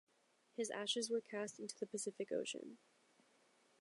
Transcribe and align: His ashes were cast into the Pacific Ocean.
His 0.57 0.71
ashes 0.71 1.11
were 1.11 1.21
cast 1.21 1.59
into 1.59 1.77
the 1.77 1.85
Pacific 1.85 2.31
Ocean. 2.31 2.79